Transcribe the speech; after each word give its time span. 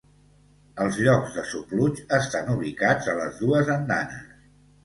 Els 0.85 0.97
llocs 1.07 1.35
de 1.39 1.43
sopluig 1.51 2.01
estan 2.21 2.51
ubicats 2.57 3.11
a 3.15 3.17
les 3.21 3.39
dues 3.45 3.71
andanes. 3.79 4.45